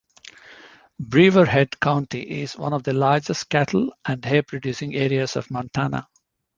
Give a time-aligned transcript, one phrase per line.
[0.99, 6.07] Beaverhead County is one of the largest cattle and hay producing areas of Montana.